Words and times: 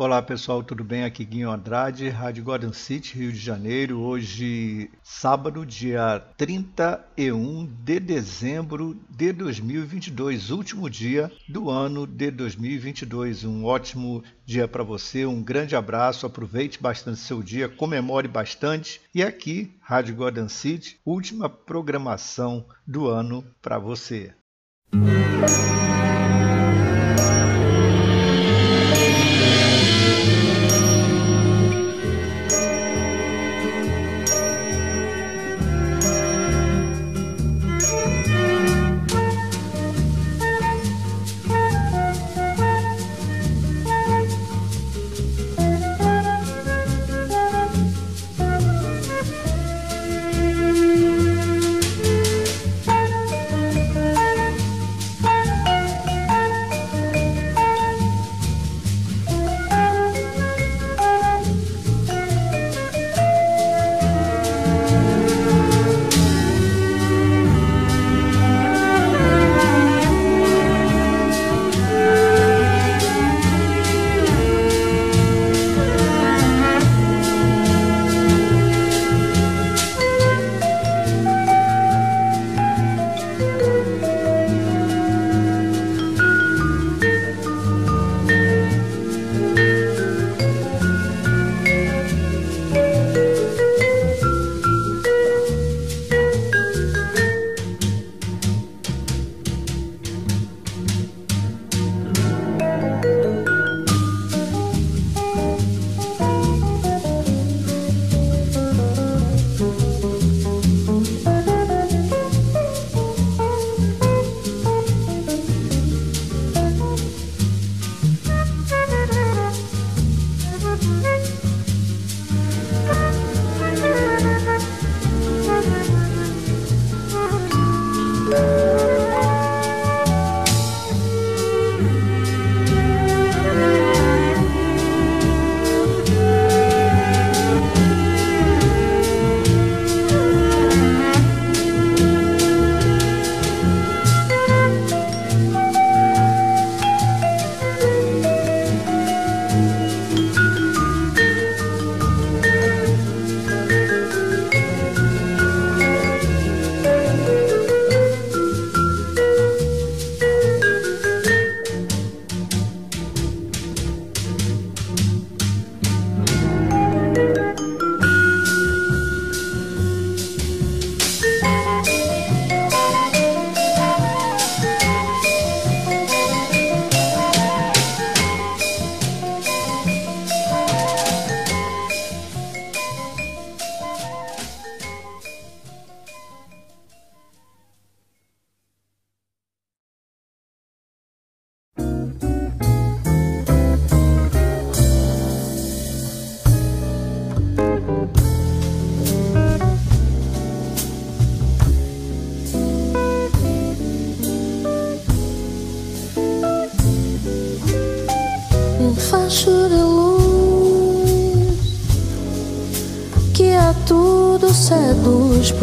Olá 0.00 0.22
pessoal, 0.22 0.62
tudo 0.62 0.84
bem? 0.84 1.02
Aqui 1.02 1.24
Guinho 1.24 1.50
Andrade, 1.50 2.08
Rádio 2.08 2.44
Garden 2.44 2.72
City, 2.72 3.18
Rio 3.18 3.32
de 3.32 3.38
Janeiro. 3.40 3.98
Hoje, 3.98 4.88
sábado, 5.02 5.66
dia 5.66 6.22
31 6.36 7.66
de 7.66 7.98
dezembro 7.98 8.96
de 9.10 9.32
2022, 9.32 10.50
último 10.50 10.88
dia 10.88 11.32
do 11.48 11.68
ano 11.68 12.06
de 12.06 12.30
2022. 12.30 13.42
Um 13.42 13.64
ótimo 13.64 14.22
dia 14.46 14.68
para 14.68 14.84
você, 14.84 15.26
um 15.26 15.42
grande 15.42 15.74
abraço, 15.74 16.26
aproveite 16.26 16.80
bastante 16.80 17.18
seu 17.18 17.42
dia, 17.42 17.68
comemore 17.68 18.28
bastante. 18.28 19.00
E 19.12 19.20
aqui, 19.20 19.76
Rádio 19.80 20.14
Garden 20.14 20.48
City, 20.48 21.00
última 21.04 21.48
programação 21.48 22.64
do 22.86 23.08
ano 23.08 23.44
para 23.60 23.80
você. 23.80 24.32
Música 24.94 25.87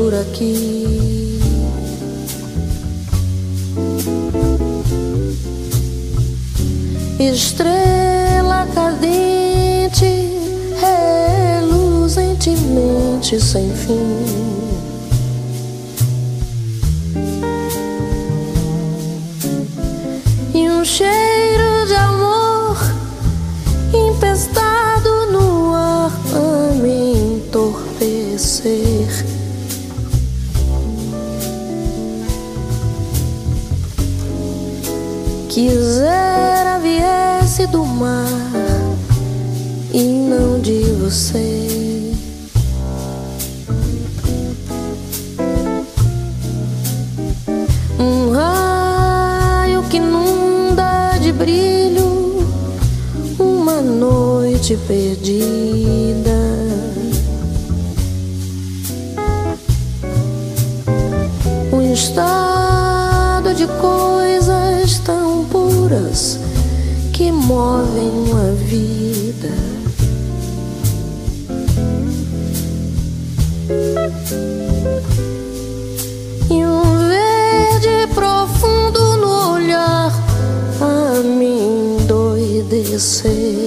por 0.06 0.14
aqui. 0.14 1.40
Estrela 7.20 8.68
cadente, 8.76 10.30
reluzentemente 10.80 13.42
sem 13.42 13.74
fim. 13.74 14.25
Perdida. 54.88 56.32
Um 61.72 61.94
estado 61.94 63.54
de 63.56 63.68
coisas 63.68 65.00
tão 65.00 65.46
puras 65.46 66.40
que 67.14 67.32
movem 67.32 68.32
a 68.34 68.52
vida. 68.66 69.54
E 76.50 76.64
um 76.64 76.82
verde 77.10 78.08
profundo 78.14 79.18
no 79.18 79.54
olhar 79.54 80.12
a 80.82 81.22
me 81.24 81.98
endoidecer. 82.00 83.65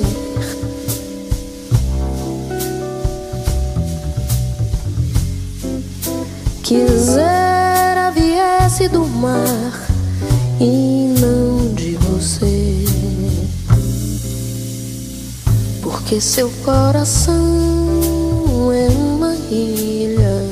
Quisera 6.69 8.11
viesse 8.11 8.89
do 8.89 9.07
mar 9.07 9.89
e 10.61 11.15
não 11.19 11.73
de 11.73 11.95
você, 11.95 12.85
porque 15.81 16.21
seu 16.21 16.51
coração 16.67 17.33
é 18.71 18.87
uma 18.91 19.35
ilha 19.51 20.45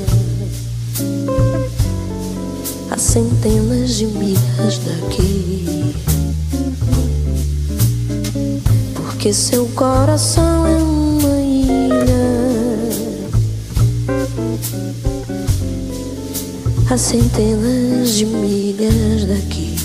a 2.91 2.97
centenas 2.97 3.97
de 3.97 4.07
milhas 4.07 4.79
daqui. 4.79 5.95
Porque 8.95 9.35
seu 9.35 9.67
coração 9.75 10.67
é 10.67 10.77
um 10.77 11.06
a 16.89 16.97
centenas 16.97 18.17
de 18.17 18.27
milhas 18.27 19.25
daqui. 19.27 19.77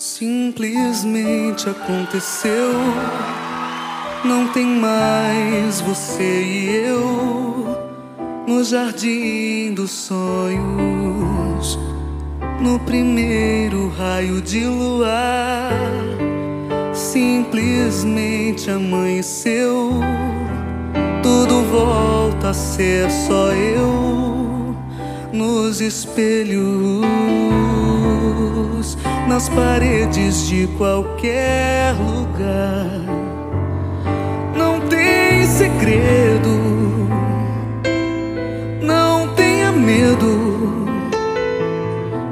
Simplesmente 0.00 1.68
aconteceu. 1.68 2.72
Não 4.24 4.48
tem 4.48 4.64
mais 4.64 5.82
você 5.82 6.42
e 6.42 6.86
eu 6.86 7.66
no 8.48 8.64
jardim 8.64 9.74
dos 9.74 9.90
sonhos, 9.90 11.78
no 12.62 12.78
primeiro 12.78 13.90
raio 13.90 14.40
de 14.40 14.64
luar. 14.64 15.70
Simplesmente 16.94 18.70
amanheceu, 18.70 20.00
tudo 21.22 21.60
volta 21.64 22.48
a 22.48 22.54
ser 22.54 23.10
só 23.10 23.52
eu 23.52 24.74
nos 25.30 25.82
espelhos 25.82 27.04
nas 29.30 29.48
paredes 29.48 30.48
de 30.48 30.66
qualquer 30.76 31.94
lugar. 31.94 32.90
Não 34.56 34.80
tem 34.88 35.46
segredo, 35.46 36.50
não 38.82 39.28
tenha 39.34 39.70
medo 39.70 40.84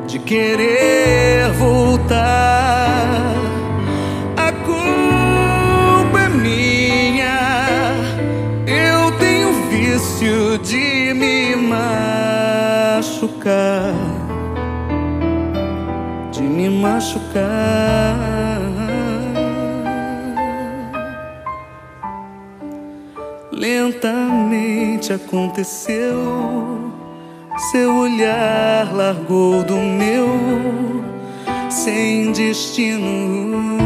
de 0.09 0.19
querer 0.19 1.53
voltar. 1.53 3.33
A 4.37 4.51
culpa 4.51 6.19
é 6.19 6.29
minha, 6.29 7.95
eu 8.67 9.13
tenho 9.21 9.53
vício 9.71 10.59
de 10.59 11.15
me 11.15 11.55
machucar 12.99 13.29
machucar. 16.79 18.17
Lentamente 23.53 25.13
aconteceu, 25.13 26.93
seu 27.71 27.95
olhar 27.97 28.95
largou 28.95 29.65
do 29.65 29.77
meu, 29.77 30.29
sem 31.69 32.31
destino, 32.31 33.79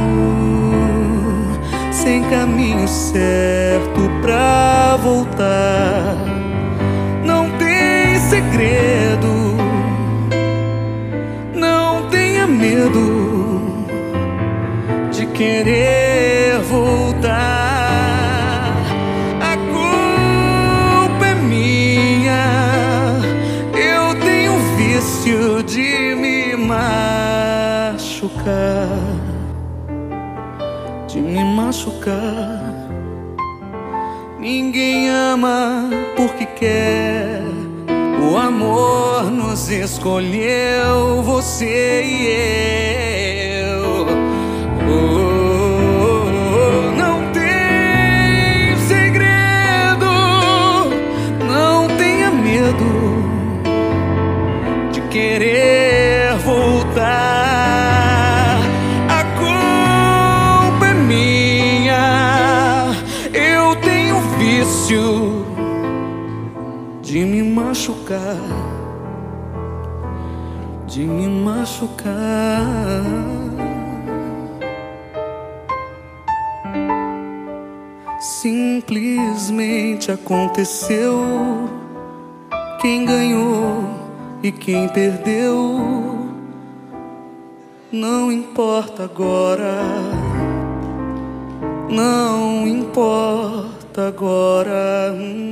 sem 1.90 2.22
caminho 2.24 2.86
certo 2.86 4.10
pra 4.20 4.98
voltar. 5.02 6.16
Não 7.24 7.48
tem 7.58 8.20
segredo 8.28 9.31
medo 12.62 13.60
de 15.10 15.26
querer 15.26 16.60
voltar. 16.60 17.34
A 19.40 19.56
culpa 19.74 21.26
é 21.26 21.34
minha, 21.34 23.18
eu 23.74 24.14
tenho 24.20 24.54
vício 24.76 25.60
de 25.64 26.14
me 26.14 26.54
machucar, 26.54 27.98
de 31.08 31.20
me 31.20 31.42
machucar. 31.42 32.62
Ninguém 34.38 35.10
ama 35.10 35.90
porque 36.16 36.46
quer 36.46 37.21
amor 38.52 39.30
nos 39.30 39.70
escolheu, 39.70 41.22
você 41.22 42.02
e 42.04 42.26
eu. 42.26 43.11
Simplesmente 78.20 80.10
aconteceu. 80.10 81.68
Quem 82.80 83.04
ganhou 83.04 83.84
e 84.42 84.50
quem 84.50 84.88
perdeu, 84.88 86.28
não 87.92 88.32
importa 88.32 89.04
agora. 89.04 89.82
Não 91.88 92.66
importa 92.66 94.08
agora. 94.08 95.14
Hum. 95.14 95.51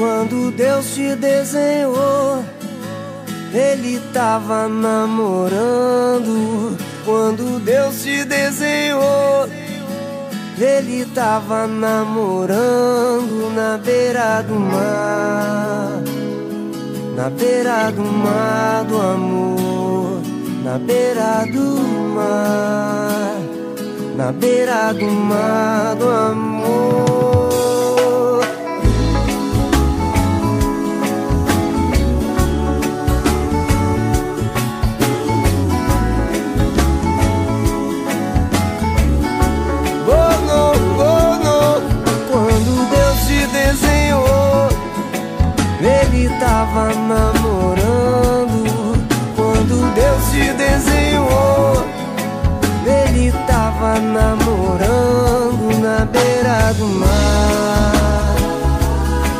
Quando 0.00 0.50
Deus 0.52 0.94
te 0.94 1.14
desenhou, 1.14 2.42
Ele 3.52 4.00
tava 4.14 4.66
namorando. 4.66 6.24
Quando 7.04 7.62
Deus 7.62 8.02
te 8.02 8.24
desenhou, 8.24 9.46
Ele 10.58 11.04
tava 11.14 11.66
namorando 11.66 13.52
na 13.54 13.76
beira 13.76 14.40
do 14.40 14.54
mar. 14.54 16.02
Na 17.14 17.28
beira 17.28 17.92
do 17.92 18.02
mar 18.02 18.84
do 18.86 18.98
amor, 18.98 20.22
na 20.64 20.78
beira 20.78 21.44
do 21.52 21.78
mar, 22.14 23.36
na 24.16 24.32
beira 24.32 24.94
do 24.94 25.10
mar 25.10 25.94
do 25.96 26.08
amor. 26.08 27.09
Tava 46.70 46.94
namorando 46.94 48.62
quando 49.34 49.92
Deus 49.92 50.30
te 50.30 50.52
desenhou. 50.52 51.84
Ele 52.86 53.32
tava 53.46 53.98
namorando 53.98 55.80
na 55.80 56.04
beira 56.04 56.72
do 56.74 56.86
mar, 56.86 58.36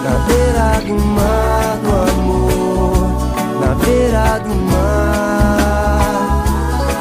na 0.05 0.19
beira 0.27 0.81
do 0.87 0.95
mar 1.05 1.79
do 1.83 1.90
amor, 2.11 3.07
na 3.61 3.75
beira 3.85 4.38
do 4.40 4.55
mar, 4.73 6.43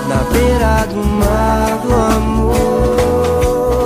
na 0.08 0.20
beira 0.32 0.86
do 0.88 1.04
mar 1.04 1.70
do 1.84 1.90
amor. 2.16 3.86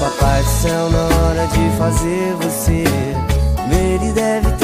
Papai 0.00 0.42
do 0.42 0.48
céu, 0.48 0.90
na 0.90 1.04
hora 1.16 1.46
de 1.48 1.70
fazer 1.76 2.34
você, 2.40 2.84
ele 3.70 4.12
deve 4.12 4.55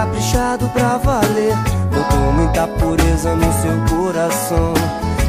caprichado 0.00 0.66
pra 0.70 0.96
valer. 0.96 1.54
Botou 1.92 2.32
muita 2.32 2.66
pureza 2.66 3.34
no 3.34 3.52
seu 3.60 3.96
coração. 3.96 4.72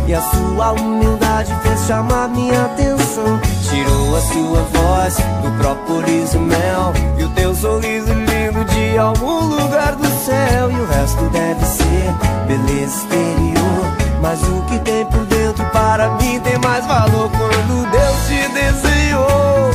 E 0.08 0.14
a 0.14 0.22
sua 0.22 0.72
humildade 0.72 1.54
fez 1.62 1.86
chamar 1.86 2.30
minha 2.30 2.66
atenção. 2.66 3.40
Tirou 3.70 4.16
a 4.16 4.22
sua 4.22 4.62
voz 4.74 5.18
do 5.44 5.52
própolis 5.60 6.34
mel. 6.36 6.94
E 7.18 7.24
o 7.24 7.30
teu 7.32 7.54
sorriso 7.54 8.14
lindo 8.14 8.64
de 8.66 8.98
algum 8.98 9.42
lugar 9.42 9.96
do 9.96 10.08
céu. 10.24 10.72
E 10.72 10.76
o 10.76 10.86
resto 10.88 11.30
deve 11.32 11.66
ser 11.66 12.14
beleza 12.48 13.04
exterior. 13.04 13.92
Mas 14.22 14.42
o 14.44 14.62
que 14.68 14.80
tem 14.80 15.06
por 15.06 15.26
dentro 15.26 15.66
para 15.72 16.12
mim 16.12 16.40
tem 16.40 16.58
mais 16.60 16.86
valor. 16.86 17.30
Quando 17.30 17.92
Deus 17.92 18.28
te 18.28 18.48
desenhou, 18.54 19.72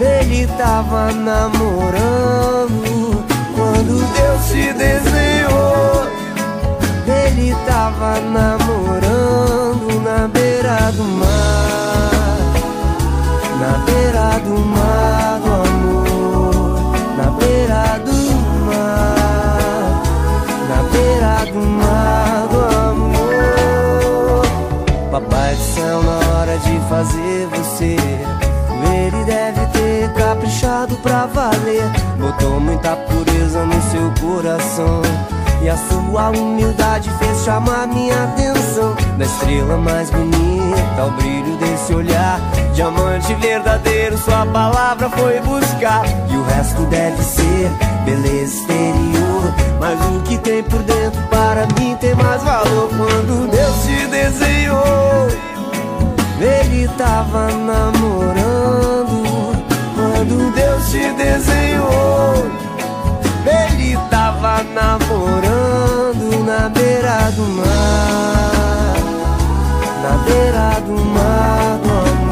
Ele 0.00 0.46
tava 0.58 1.10
namorando 1.12 2.87
quando 3.78 3.94
Deus 3.94 4.48
te 4.48 4.72
desenhou. 4.72 6.08
Ele 7.06 7.54
tava 7.64 8.18
namorando 8.20 10.00
na 10.02 10.26
beira 10.26 10.90
do 10.92 11.04
mar, 11.04 12.38
na 13.60 13.78
beira 13.86 14.40
do 14.40 14.58
mar 14.58 15.40
do 15.40 15.50
amor, 15.68 16.92
na 17.16 17.30
beira 17.38 18.00
do 18.04 18.18
mar, 18.66 20.02
na 20.68 20.82
beira 20.90 21.34
do 21.52 21.60
mar 21.60 22.48
do 22.50 22.58
amor. 22.90 24.42
Papai 25.12 25.54
do 25.54 25.62
céu, 25.62 26.02
na 26.02 26.18
hora 26.30 26.58
de 26.58 26.80
fazer 26.88 27.46
você, 27.46 27.96
ele 28.92 29.24
deve 29.24 29.66
ter 29.66 29.77
caprichado 30.10 30.96
pra 30.96 31.26
valer. 31.26 31.84
Botou 32.18 32.60
muita 32.60 32.96
pureza 32.96 33.64
no 33.64 33.82
seu 33.90 34.12
coração. 34.20 35.02
E 35.60 35.68
a 35.68 35.76
sua 35.76 36.30
humildade 36.30 37.10
fez 37.18 37.44
chamar 37.44 37.88
minha 37.88 38.24
atenção. 38.24 38.94
Da 39.16 39.24
estrela 39.24 39.76
mais 39.76 40.10
bonita 40.10 41.02
ao 41.02 41.10
brilho 41.12 41.56
desse 41.56 41.94
olhar. 41.94 42.40
Diamante 42.74 43.34
verdadeiro, 43.34 44.16
sua 44.18 44.46
palavra 44.46 45.10
foi 45.10 45.40
buscar. 45.40 46.04
E 46.30 46.36
o 46.36 46.44
resto 46.44 46.82
deve 46.86 47.22
ser 47.22 47.70
beleza 48.04 48.54
exterior. 48.54 49.54
Mas 49.80 50.00
o 50.06 50.20
que 50.22 50.38
tem 50.38 50.62
por 50.62 50.82
dentro 50.82 51.20
para 51.28 51.66
mim 51.78 51.96
tem 52.00 52.14
mais 52.14 52.42
valor. 52.42 52.88
Quando 52.88 53.50
Deus 53.50 53.82
te 53.84 54.06
desenhou 54.06 55.28
Ele 56.40 56.88
tava 56.96 57.48
namorando 57.48 58.57
Quando 60.18 60.52
Deus 60.52 60.90
te 60.90 61.12
desenhou 61.12 62.50
ele 63.46 63.96
tava 64.10 64.64
namorando 64.64 66.44
na 66.44 66.68
beira 66.70 67.30
do 67.36 67.42
mar, 67.42 68.96
na 70.02 70.16
beira 70.24 70.80
do 70.80 71.04
mar 71.04 71.78
do 71.84 71.90
amor, 72.10 72.27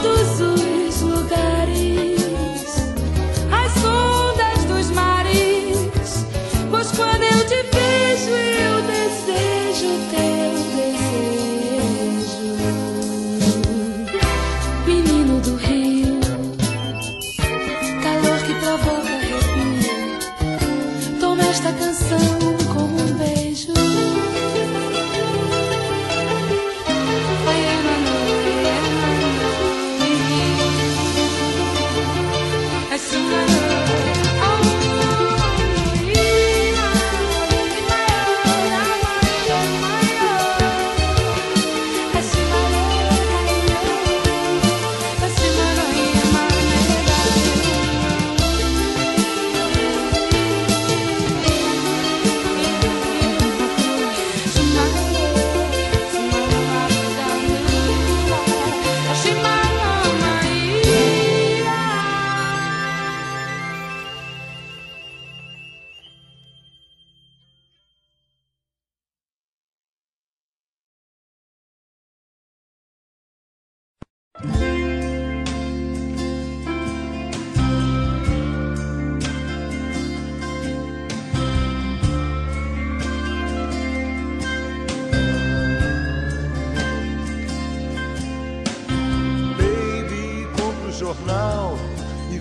todos 0.00 0.40
os 0.40 0.47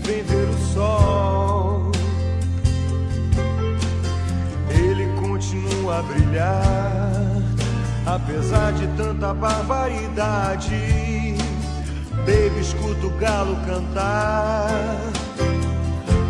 vem 0.07 0.23
ver 0.23 0.47
o 0.47 0.57
sol. 0.73 1.91
Ele 4.69 5.05
continua 5.19 5.99
a 5.99 6.01
brilhar, 6.01 7.41
apesar 8.05 8.71
de 8.71 8.87
tanta 8.95 9.33
barbaridade. 9.33 11.35
Baby, 12.25 12.61
escuta 12.61 13.05
o 13.05 13.09
galo 13.19 13.57
cantar, 13.65 14.95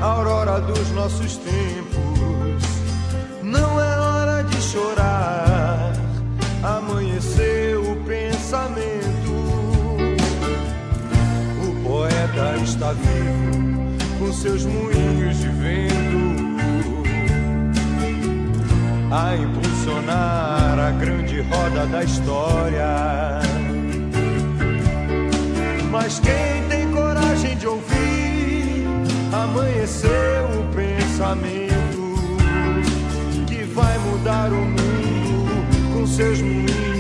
a 0.01 0.05
aurora 0.05 0.59
dos 0.59 0.89
nossos 0.91 1.37
tempos. 1.37 2.63
Não 3.43 3.79
é 3.79 3.99
hora 3.99 4.43
de 4.43 4.59
chorar, 4.59 5.93
amanhecer. 6.63 7.56
está 12.63 12.93
vivo 12.93 13.97
com 14.19 14.31
seus 14.31 14.63
moinhos 14.63 15.39
de 15.39 15.49
vento 15.49 16.27
a 19.11 19.35
impulsionar 19.35 20.77
a 20.77 20.91
grande 20.91 21.41
roda 21.41 21.87
da 21.87 22.03
história. 22.03 23.39
Mas 25.89 26.19
quem 26.19 26.67
tem 26.69 26.91
coragem 26.91 27.57
de 27.57 27.67
ouvir, 27.67 28.85
amanheceu 29.31 30.11
o 30.59 30.75
pensamento 30.75 32.17
que 33.47 33.63
vai 33.63 33.97
mudar 33.99 34.51
o 34.51 34.55
mundo 34.55 35.93
com 35.93 36.05
seus 36.05 36.39
moinhos. 36.41 36.96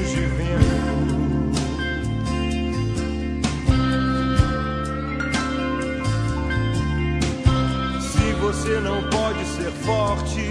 Você 8.47 8.79
não 8.79 9.03
pode 9.09 9.43
ser 9.43 9.69
forte, 9.83 10.49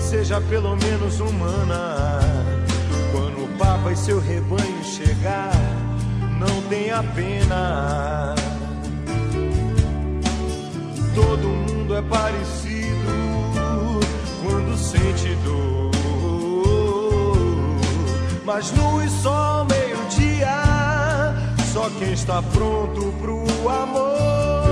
seja 0.00 0.40
pelo 0.42 0.76
menos 0.76 1.18
humana. 1.18 2.20
Quando 3.10 3.42
o 3.42 3.48
Papa 3.58 3.90
e 3.90 3.96
seu 3.96 4.20
rebanho 4.20 4.84
chegar, 4.84 5.50
não 6.38 6.62
tenha 6.68 7.02
pena. 7.02 8.36
Todo 11.12 11.48
mundo 11.48 11.96
é 11.96 12.02
parecido 12.02 13.10
quando 14.44 14.78
sente 14.78 15.34
dor. 15.44 15.90
Mas 18.44 18.72
luz 18.76 19.10
só 19.10 19.66
meio-dia, 19.68 20.54
só 21.72 21.90
quem 21.98 22.12
está 22.12 22.40
pronto 22.42 23.12
pro 23.20 23.68
amor. 23.68 24.67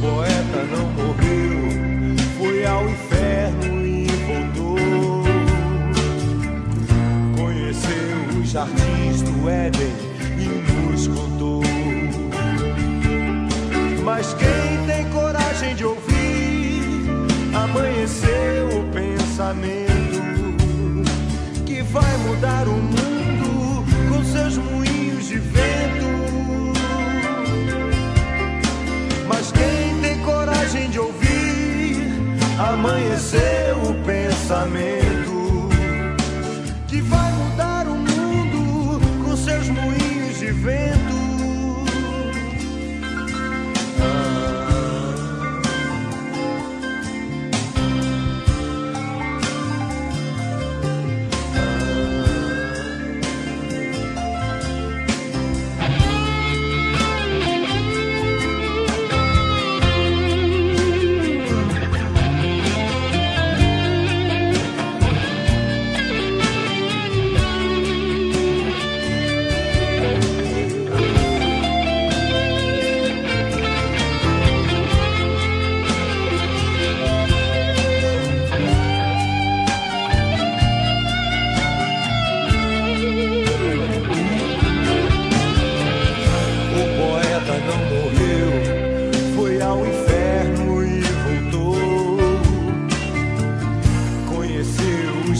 Poeta 0.00 0.64
não 0.64 0.89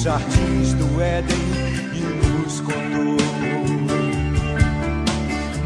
Jardins 0.03 0.73
do 0.73 0.99
Éden 0.99 1.37
e 1.93 2.01
nos 2.27 2.61
contou. 2.61 3.19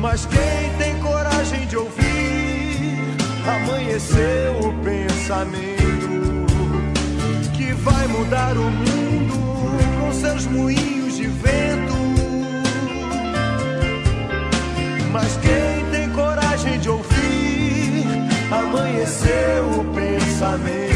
Mas 0.01 0.27
quem 0.27 0.77
tem 0.77 0.99
coragem 0.99 1.65
de 1.69 1.77
ouvir, 1.77 2.99
amanheceu 3.47 4.59
o 4.59 4.73
pensamento 4.83 6.47
que 7.57 7.73
vai 7.75 8.09
mudar 8.09 8.57
o 8.59 8.65
mundo 8.65 9.37
com 10.01 10.13
seus 10.13 10.47
moinhos 10.47 11.17
de 11.17 11.29
vento. 11.29 11.95
Mas 15.13 15.37
quem 15.37 15.91
tem 15.93 16.11
coragem 16.11 16.81
de 16.81 16.89
ouvir, 16.89 18.05
amanheceu 18.51 19.65
o 19.79 19.85
pensamento 19.95 20.94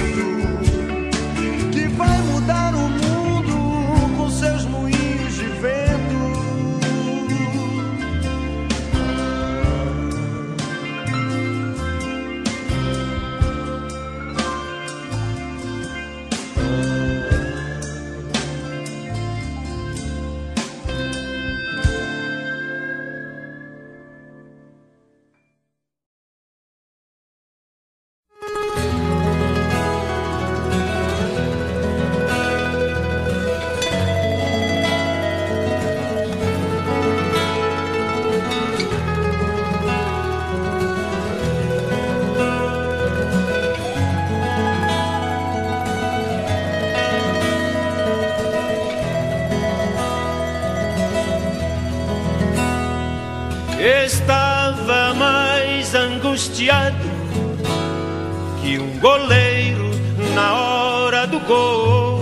goleiro 58.98 59.90
na 60.34 60.54
hora 60.54 61.26
do 61.26 61.38
gol. 61.40 62.18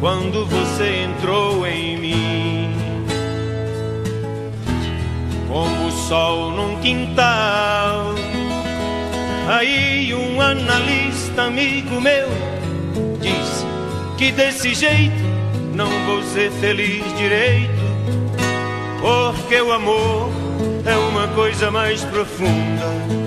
Quando 0.00 0.46
você 0.46 1.04
entrou 1.04 1.66
em 1.66 1.96
mim, 1.98 2.72
como 5.48 5.88
o 5.88 5.92
sol 5.92 6.50
num 6.52 6.80
quintal. 6.80 8.14
Aí 9.48 10.14
um 10.14 10.40
analista 10.40 11.44
amigo 11.44 12.00
meu 12.00 12.28
disse 13.20 13.64
que 14.18 14.30
desse 14.30 14.74
jeito 14.74 15.24
não 15.74 15.90
vou 16.06 16.22
ser 16.22 16.50
feliz 16.52 17.02
direito. 17.16 17.88
Porque 19.00 19.60
o 19.60 19.72
amor 19.72 20.28
é 20.84 20.96
uma 20.96 21.28
coisa 21.28 21.70
mais 21.70 22.04
profunda 22.04 23.18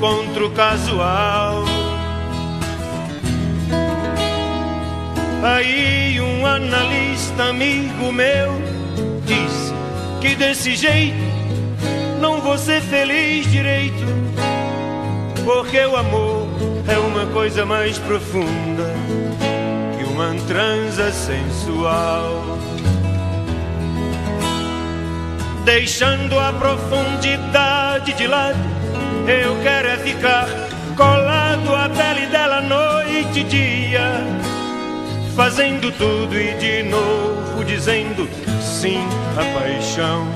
encontro 0.00 0.50
casual. 0.52 1.62
Aí 5.42 6.18
um 6.18 6.46
analista 6.46 7.44
amigo 7.44 8.10
meu 8.10 8.50
disse 9.26 9.74
que 10.22 10.34
desse 10.34 10.74
jeito 10.74 11.18
não 12.18 12.40
vou 12.40 12.56
ser 12.56 12.80
feliz 12.80 13.46
direito. 13.50 14.06
Porque 15.44 15.84
o 15.84 15.94
amor 15.94 16.48
é 16.88 16.96
uma 16.98 17.26
coisa 17.26 17.66
mais 17.66 17.98
profunda 17.98 18.94
que 19.98 20.04
uma 20.04 20.34
transa 20.48 21.12
sensual 21.12 22.58
deixando 25.66 26.38
a 26.38 26.54
profundidade 26.54 28.14
de 28.14 28.26
lado. 28.26 28.79
Eu 29.30 29.62
quero 29.62 29.86
é 29.86 29.96
ficar 29.98 30.48
colado 30.96 31.72
à 31.72 31.88
pele 31.88 32.26
dela 32.26 32.60
noite 32.60 33.38
e 33.38 33.44
dia, 33.44 34.24
fazendo 35.36 35.92
tudo 35.92 36.36
e 36.36 36.52
de 36.54 36.82
novo 36.82 37.64
dizendo 37.64 38.28
sim, 38.60 38.98
a 39.38 39.56
paixão, 39.56 40.26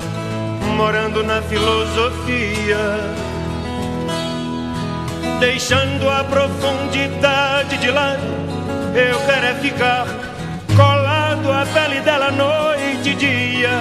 morando 0.77 1.25
na 1.25 1.41
filosofia. 1.41 2.77
Deixando 5.41 6.09
a 6.09 6.23
profundidade 6.23 7.77
de 7.77 7.91
lado, 7.91 8.23
eu 8.95 9.19
quero 9.25 9.45
é 9.45 9.55
ficar 9.55 10.07
colado 10.73 11.51
à 11.51 11.65
pele 11.65 11.99
dela 11.99 12.31
noite 12.31 13.09
e 13.09 13.15
dia, 13.15 13.71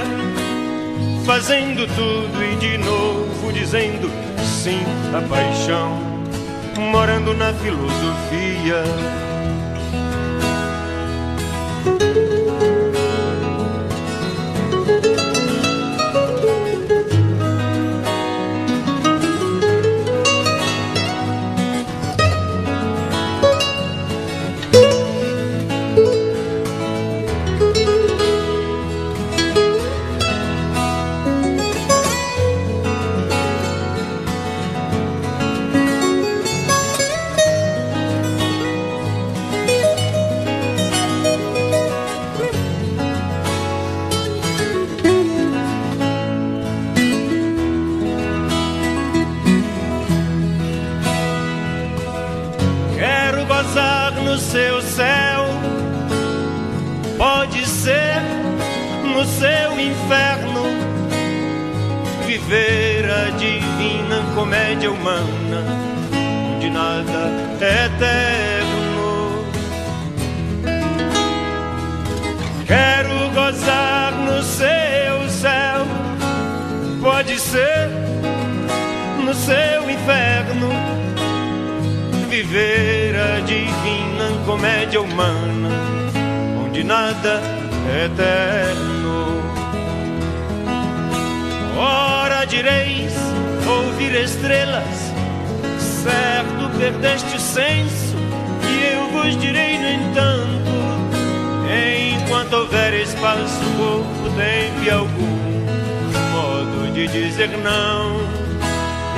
fazendo 1.25 1.87
tudo 1.95 2.43
e 2.43 2.57
de 2.57 2.79
novo 2.79 3.53
dizendo 3.53 4.24
sim, 4.65 4.81
a 5.15 5.21
paixão, 5.29 5.99
morando 6.91 7.35
na 7.35 7.53
filosofia. 7.53 8.83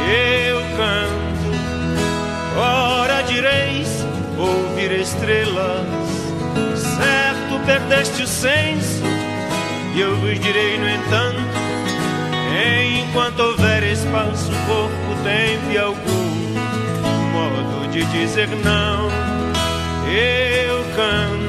Eu 0.07 0.61
canto. 0.77 1.27
Ora 2.59 3.23
direis 3.23 4.05
ouvir 4.39 4.93
estrelas, 5.01 5.87
certo 6.81 7.61
perdeste 7.67 8.23
o 8.23 8.27
senso, 8.27 9.03
e 9.95 10.01
eu 10.01 10.17
vos 10.17 10.39
direi, 10.39 10.79
no 10.79 10.89
entanto, 10.89 11.41
enquanto 13.17 13.41
houver 13.41 13.83
espaço, 13.83 14.51
corpo, 14.67 15.23
tempo 15.25 15.71
e 15.73 15.79
algum 15.79 16.27
modo 17.33 17.91
de 17.91 18.05
dizer 18.07 18.49
não, 18.65 19.09
eu 20.11 20.85
canto. 20.95 21.47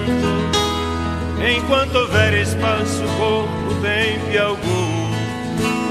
Enquanto 1.40 1.96
houver 1.96 2.34
espaço, 2.34 3.04
corpo, 3.18 3.82
tempo 3.82 4.32
e 4.32 4.38
algum 4.38 5.12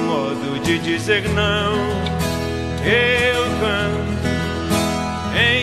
modo 0.06 0.58
de 0.62 0.78
dizer 0.78 1.28
não, 1.30 2.05
eu 2.86 3.44
canto. 3.60 4.06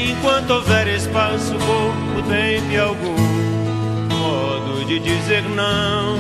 Enquanto 0.10 0.50
houver 0.52 0.88
espaço, 0.88 1.54
corpo, 1.54 2.22
e 2.72 2.78
algum 2.78 3.16
modo 4.14 4.86
de 4.86 5.00
dizer 5.00 5.44
não, 5.44 6.18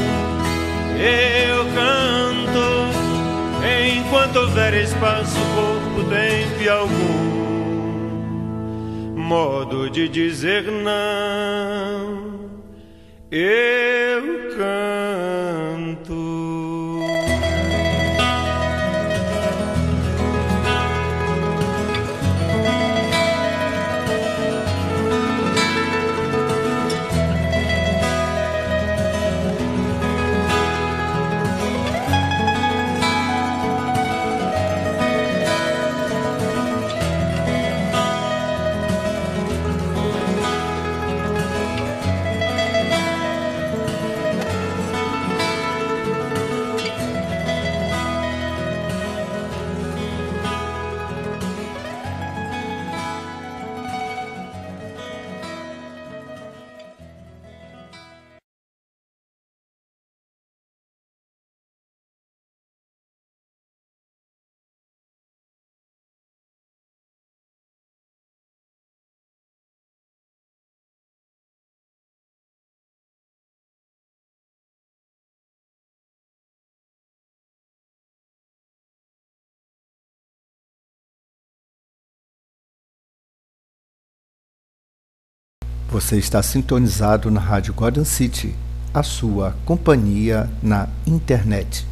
eu 0.97 1.65
canto. 1.75 2.23
Enquanto 3.97 4.35
houver 4.37 4.73
espaço, 4.73 5.37
corpo, 5.55 6.13
e 6.61 6.69
algum 6.69 7.23
modo 9.15 9.89
de 9.89 10.07
dizer 10.07 10.63
não, 10.63 12.49
eu 13.31 14.02
Você 85.93 86.17
está 86.17 86.41
sintonizado 86.41 87.29
na 87.29 87.39
Rádio 87.39 87.71
Garden 87.71 88.03
City, 88.03 88.55
a 88.91 89.03
sua 89.03 89.55
companhia 89.63 90.49
na 90.59 90.89
internet. 91.05 91.85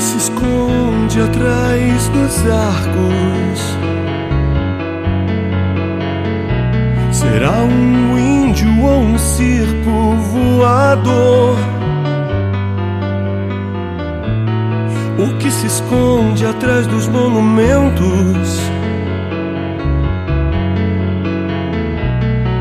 Que 0.00 0.04
se 0.04 0.16
esconde 0.16 1.20
atrás 1.20 2.08
dos 2.08 2.46
arcos? 2.50 3.60
Será 7.12 7.58
um 7.60 8.18
índio 8.18 8.82
ou 8.82 9.00
um 9.02 9.18
circo 9.18 10.16
voador? 10.56 11.58
O 15.18 15.36
que 15.36 15.50
se 15.50 15.66
esconde 15.66 16.46
atrás 16.46 16.86
dos 16.86 17.06
monumentos? 17.06 18.69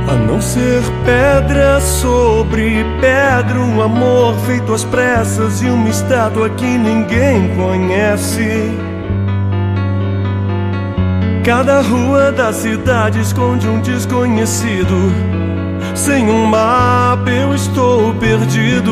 A 0.09 0.15
não 0.15 0.41
ser 0.41 0.81
pedra 1.05 1.79
sobre 1.79 2.83
pedra, 2.99 3.59
um 3.59 3.79
amor 3.79 4.35
feito 4.39 4.73
às 4.73 4.83
pressas 4.83 5.61
e 5.61 5.67
uma 5.67 5.87
estátua 5.87 6.49
que 6.49 6.65
ninguém 6.65 7.55
conhece. 7.55 8.71
Cada 11.45 11.81
rua 11.81 12.31
da 12.31 12.51
cidade 12.51 13.19
esconde 13.19 13.67
um 13.67 13.81
desconhecido. 13.81 14.95
Sem 15.93 16.27
um 16.27 16.43
mapa 16.47 17.29
eu 17.29 17.53
estou 17.53 18.11
perdido. 18.15 18.91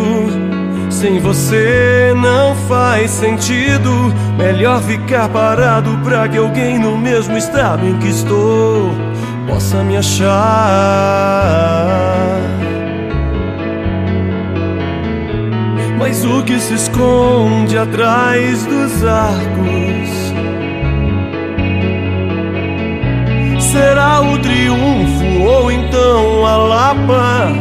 Sem 0.92 1.20
você 1.20 2.14
não 2.16 2.56
faz 2.68 3.10
sentido. 3.10 4.14
Melhor 4.38 4.84
ficar 4.84 5.30
parado 5.30 5.98
pra 6.04 6.28
que 6.28 6.38
alguém 6.38 6.78
no 6.78 6.96
mesmo 6.96 7.36
estado 7.36 7.88
em 7.88 7.98
que 7.98 8.08
estou 8.10 9.07
possa 9.48 9.84
me 9.84 9.98
achar. 9.98 10.28
Mas 15.98 16.24
o 16.24 16.44
que 16.44 16.60
se 16.60 16.76
esconde 16.76 17.78
atrás 17.78 18.66
dos 18.66 19.04
arcos? 19.04 20.28
Será 23.60 24.22
o 24.22 24.38
triunfo 24.40 25.42
ou 25.42 25.72
então 25.72 26.46
a 26.46 26.58
lapa? 26.58 27.52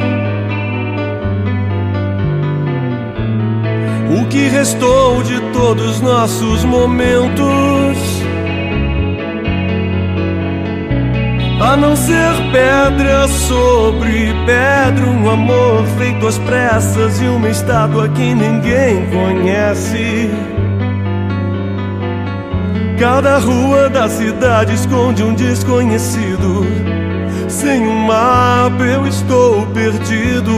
O 4.20 4.26
que 4.28 4.48
restou 4.48 5.22
de 5.22 5.40
todos 5.52 6.00
nossos 6.00 6.64
momentos? 6.64 8.05
A 11.66 11.76
não 11.76 11.96
ser 11.96 12.32
pedra 12.52 13.26
sobre 13.26 14.32
pedra, 14.46 15.04
um 15.04 15.28
amor 15.28 15.84
feito 15.98 16.24
às 16.24 16.38
pressas 16.38 17.20
e 17.20 17.24
uma 17.24 17.48
estátua 17.48 18.08
que 18.08 18.36
ninguém 18.36 19.04
conhece. 19.06 20.30
Cada 23.00 23.38
rua 23.38 23.90
da 23.90 24.08
cidade 24.08 24.74
esconde 24.74 25.24
um 25.24 25.34
desconhecido. 25.34 26.64
Sem 27.48 27.84
um 27.84 27.98
mapa 28.06 28.84
eu 28.84 29.04
estou 29.04 29.66
perdido. 29.66 30.52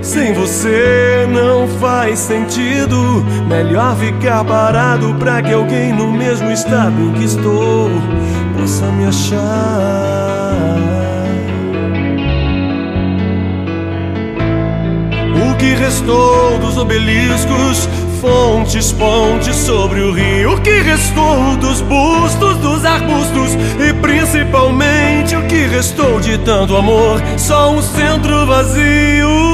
Sem 0.00 0.32
você 0.32 1.28
não 1.30 1.68
faz 1.78 2.18
sentido. 2.18 3.22
Melhor 3.46 3.94
ficar 3.96 4.42
parado 4.44 5.14
pra 5.16 5.42
que 5.42 5.52
alguém 5.52 5.92
no 5.92 6.10
mesmo 6.10 6.50
estado 6.50 6.98
em 6.98 7.12
que 7.12 7.24
estou 7.24 7.90
possa 8.56 8.86
me 8.86 9.06
achar. 9.06 9.38
O 15.50 15.56
que 15.56 15.74
restou 15.74 16.58
dos 16.58 16.76
obeliscos, 16.76 17.88
fontes, 18.20 18.92
pontes 18.92 19.56
sobre 19.56 20.00
o 20.00 20.12
rio? 20.12 20.54
O 20.54 20.60
que 20.60 20.80
restou 20.82 21.56
dos 21.56 21.80
bustos, 21.80 22.56
dos 22.58 22.84
arbustos 22.84 23.54
e 23.78 23.92
principalmente 23.94 25.36
o 25.36 25.46
que 25.46 25.66
restou 25.66 26.20
de 26.20 26.38
tanto 26.38 26.76
amor? 26.76 27.22
Só 27.36 27.72
um 27.72 27.82
centro 27.82 28.46
vazio. 28.46 29.51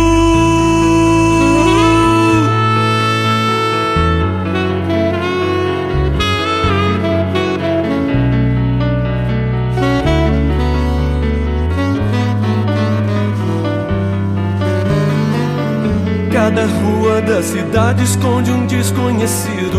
Da 17.29 17.43
cidade 17.43 18.03
esconde 18.05 18.51
um 18.51 18.67
desconhecido. 18.67 19.79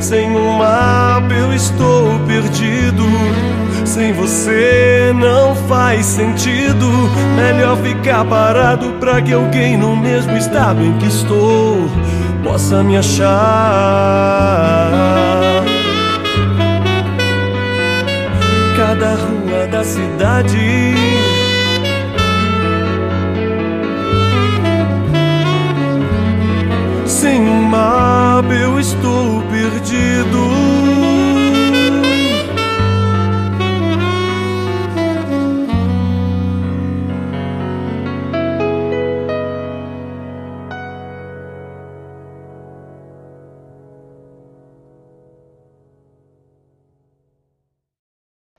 Sem 0.00 0.30
um 0.36 0.58
mapa 0.58 1.32
eu 1.32 1.54
estou 1.54 2.18
perdido. 2.26 3.04
Sem 3.84 4.12
você 4.12 5.12
não 5.14 5.54
faz 5.68 6.06
sentido. 6.06 6.90
Melhor 7.36 7.76
ficar 7.78 8.24
parado 8.24 8.94
pra 8.98 9.22
que 9.22 9.32
alguém 9.32 9.76
no 9.76 9.96
mesmo 9.96 10.36
estado 10.36 10.82
em 10.82 10.98
que 10.98 11.06
estou 11.06 11.88
possa 12.42 12.82
me 12.82 12.96
achar. 12.96 13.28
Cada 18.76 19.14
rua 19.14 19.66
da 19.70 19.84
cidade. 19.84 21.29
Sem 27.20 27.38
um 27.38 27.62
mapa 27.64 28.54
eu 28.54 28.80
estou 28.80 29.42
perdido. 29.50 30.70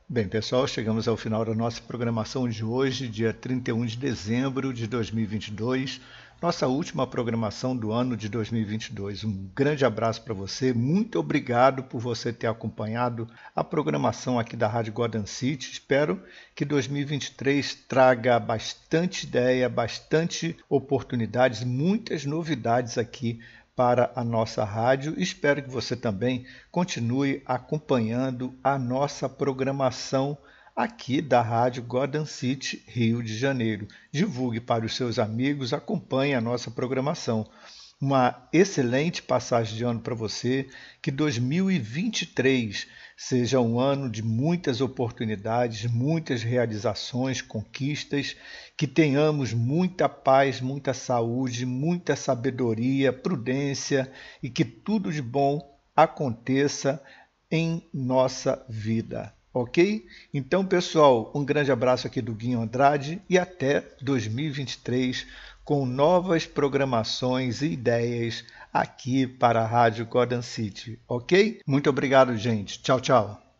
Bem, 0.07 0.27
pessoal, 0.27 0.67
chegamos 0.67 1.07
ao 1.07 1.17
final 1.17 1.43
da 1.43 1.55
nossa 1.55 1.81
programação 1.81 2.47
de 2.47 2.63
hoje, 2.63 3.07
dia 3.07 3.33
31 3.33 3.87
de 3.87 3.97
dezembro 3.97 4.71
de 4.71 4.85
2022, 4.85 5.99
nossa 6.41 6.67
última 6.67 7.05
programação 7.05 7.77
do 7.77 7.91
ano 7.91 8.17
de 8.17 8.27
2022. 8.27 9.23
Um 9.23 9.47
grande 9.55 9.85
abraço 9.85 10.23
para 10.23 10.33
você, 10.33 10.73
muito 10.73 11.19
obrigado 11.19 11.83
por 11.83 12.01
você 12.01 12.33
ter 12.33 12.47
acompanhado 12.47 13.27
a 13.55 13.63
programação 13.63 14.39
aqui 14.39 14.57
da 14.57 14.67
Rádio 14.67 14.91
Golden 14.91 15.27
City. 15.27 15.71
Espero 15.71 16.19
que 16.55 16.65
2023 16.65 17.75
traga 17.87 18.39
bastante 18.39 19.27
ideia, 19.27 19.69
bastante 19.69 20.57
oportunidades, 20.67 21.63
muitas 21.63 22.25
novidades 22.25 22.97
aqui 22.97 23.39
para 23.75 24.11
a 24.15 24.23
nossa 24.23 24.63
rádio. 24.63 25.13
Espero 25.17 25.61
que 25.61 25.69
você 25.69 25.95
também 25.95 26.47
continue 26.71 27.43
acompanhando 27.45 28.51
a 28.63 28.79
nossa 28.79 29.29
programação 29.29 30.35
aqui 30.75 31.21
da 31.21 31.41
Rádio 31.41 31.83
Golden 31.83 32.25
City, 32.25 32.83
Rio 32.87 33.21
de 33.21 33.37
Janeiro. 33.37 33.87
Divulgue 34.11 34.59
para 34.59 34.85
os 34.85 34.95
seus 34.95 35.19
amigos, 35.19 35.73
acompanhe 35.73 36.33
a 36.33 36.41
nossa 36.41 36.71
programação. 36.71 37.49
Uma 37.99 38.47
excelente 38.51 39.21
passagem 39.21 39.77
de 39.77 39.83
ano 39.83 39.99
para 39.99 40.15
você, 40.15 40.67
que 41.01 41.11
2023 41.11 42.87
seja 43.15 43.61
um 43.61 43.79
ano 43.79 44.09
de 44.09 44.23
muitas 44.23 44.81
oportunidades, 44.81 45.85
muitas 45.85 46.41
realizações, 46.41 47.41
conquistas, 47.41 48.35
que 48.75 48.87
tenhamos 48.87 49.53
muita 49.53 50.09
paz, 50.09 50.59
muita 50.59 50.93
saúde, 50.93 51.63
muita 51.65 52.15
sabedoria, 52.15 53.13
prudência 53.13 54.11
e 54.41 54.49
que 54.49 54.65
tudo 54.65 55.11
de 55.11 55.21
bom 55.21 55.61
aconteça 55.95 56.99
em 57.51 57.87
nossa 57.93 58.65
vida. 58.67 59.31
Ok? 59.53 60.05
Então, 60.33 60.65
pessoal, 60.65 61.31
um 61.35 61.43
grande 61.43 61.71
abraço 61.71 62.07
aqui 62.07 62.21
do 62.21 62.33
Guinho 62.33 62.61
Andrade 62.61 63.21
e 63.29 63.37
até 63.37 63.83
2023 64.01 65.27
com 65.63 65.85
novas 65.85 66.45
programações 66.45 67.61
e 67.61 67.67
ideias 67.67 68.43
aqui 68.73 69.27
para 69.27 69.61
a 69.61 69.67
Rádio 69.67 70.05
Golden 70.05 70.41
City, 70.41 70.99
ok? 71.07 71.61
Muito 71.67 71.89
obrigado, 71.89 72.35
gente. 72.37 72.81
Tchau, 72.81 72.99
tchau. 72.99 73.50